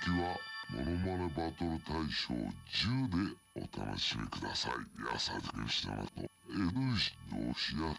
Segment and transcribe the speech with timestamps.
[0.00, 0.16] きは
[0.70, 4.72] モノマネバトル大賞10でお楽しみください。
[5.12, 6.30] 安田吉永と。
[6.52, 7.94] N 氏同士や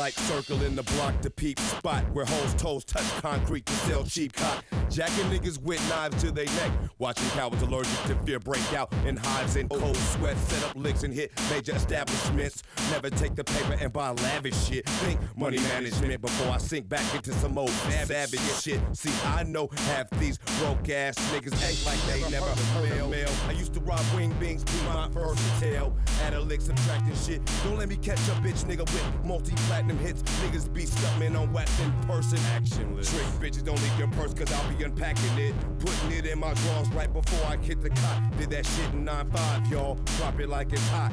[0.00, 4.02] like circle in the block to peep spot where hoes toes touch concrete to sell
[4.02, 4.64] cheap cot.
[4.88, 6.70] Jacking niggas with knives to their neck.
[6.98, 10.38] Watching cowards allergic to fear break out in hives and cold sweat.
[10.38, 12.62] Set up licks and hit major establishments.
[12.90, 14.88] Never take the paper and buy lavish shit.
[14.88, 18.80] Think money management before I sink back into some old savage shit.
[18.92, 23.30] See, I know half these broke ass niggas act like they never heard a mail.
[23.46, 25.96] I used to rob wing beans, be my first tail.
[26.22, 27.40] Add a lick, subtracting shit.
[27.64, 30.22] Don't let me catch a bitch nigga with multi platinum hits.
[30.22, 32.38] Niggas be stumping on wax in person.
[32.38, 33.10] Actionless.
[33.10, 35.54] Trick bitches don't leave your purse cause I'll be unpacking it.
[35.78, 38.36] Putting it in my drawers right before I hit the cot.
[38.36, 39.94] Did that shit in 9-5, y'all.
[40.18, 41.12] Drop it like it's hot.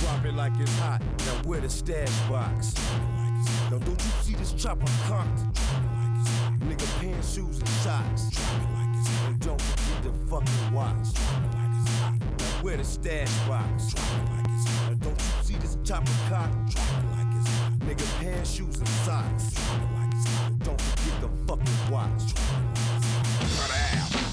[0.00, 1.02] Drop it like it's hot.
[1.18, 2.74] Now where the stash box?
[3.70, 5.40] Now don't you see this chopper cocked?
[6.60, 8.30] Nigga pants, shoes, and socks.
[9.26, 11.08] And don't forget the fucking watch.
[12.38, 13.94] Now where the stash box?
[14.88, 16.76] Now don't you see this chopper cocked?
[17.80, 19.54] Nigga pants, shoes, and socks.
[20.64, 22.34] Don't forget the fucking watch.
[23.56, 24.29] Cut out.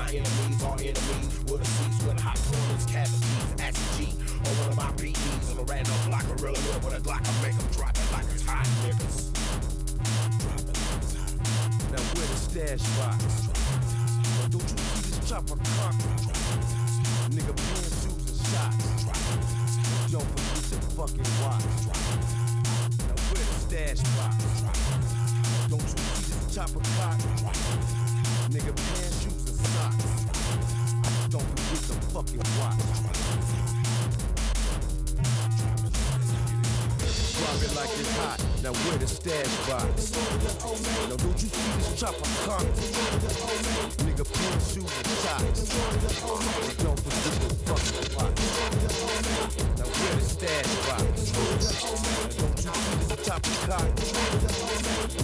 [0.00, 1.28] My enemies, all enemies.
[1.44, 3.98] With a seats with hot corners, cavities, acid G.
[4.44, 7.20] Or one of my PEs on a random block, a real with a Glock.
[7.20, 9.16] I make 'em drop it like it's hot niggas.
[10.00, 11.36] Drop it like it's hot.
[11.92, 13.20] Now where the stash box?
[14.48, 15.96] Don't you see this chopper cock?
[17.36, 18.86] Nigga pants, shoes, and socks.
[20.12, 21.66] Don't forget the fucking watch.
[23.04, 24.36] Now where the stash box?
[25.68, 27.18] Don't you see this chopper cock?
[28.50, 29.09] Nigga pants,
[29.68, 30.04] socks.
[31.30, 32.80] Don't forget the fucking watch.
[37.40, 38.38] Drop it like it's hot.
[38.62, 40.12] Now where the stash box?
[41.08, 42.66] Now don't you see this chopper cock?
[44.04, 45.60] Nigga pants, shoes, and socks.
[46.82, 48.40] Don't forget the fucking watch.
[49.78, 51.04] Now where the stash box?
[51.32, 51.84] Now
[52.36, 53.88] don't you see this chopper cock?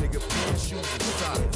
[0.00, 1.55] Nigga pants, shoes, and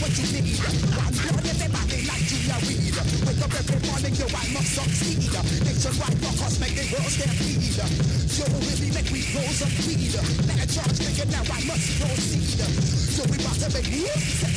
[0.00, 0.60] what you need.
[0.60, 2.96] One blood everybody like Junior Reid.
[3.24, 5.24] Wake up every morning, yo, I must succeed.
[5.64, 7.76] Nationwide rockers make the world their feed.
[7.76, 10.12] Yo, really make we close up weed.
[10.48, 12.60] Let a charge, nigga, now I must proceed.
[13.14, 14.49] So we about to make moves.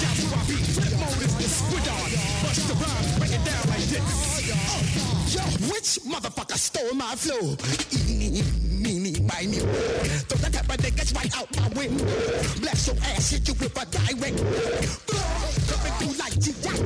[0.00, 0.64] Scouts who I beat.
[0.64, 2.08] Flip mode is the squid on.
[2.40, 4.30] Busta Rhymes, break it down like this.
[5.34, 7.54] Yo, which motherfucker stole my flow?
[8.08, 8.40] Eeny,
[8.80, 9.60] meeny, miny.
[10.24, 12.04] Throw the type of niggas right out my window.
[12.60, 14.40] Blast your ass, hit you with a direct.
[15.68, 16.76] Coming through like G.I.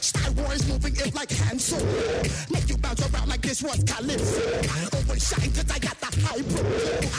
[0.00, 1.84] Star Wars moving it like Han Solo.
[2.50, 4.40] Make you bounce around like this was Calypso.
[4.96, 6.64] Overshine cause I got the high pro.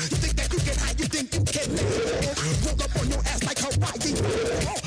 [0.09, 2.65] You think that you can hide, you think you can live.
[2.65, 4.84] Roll up on your ass like Hawaii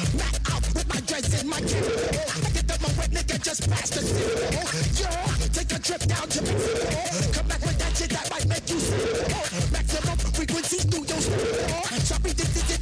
[1.08, 1.88] guys in my kitty.
[2.28, 4.28] Oh, get up my wet nigga just pass the city.
[4.52, 4.68] Oh,
[5.00, 6.84] Yo, take a trip down to Mexico.
[6.84, 9.72] Oh, come back with that shit that might make you sick.
[9.72, 12.08] Maximum frequency, New York City.
[12.08, 12.77] Choppy, this is